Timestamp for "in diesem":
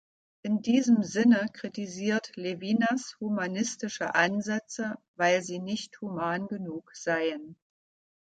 0.41-1.03